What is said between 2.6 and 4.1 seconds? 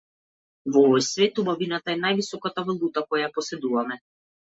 валута која ја поседуваме.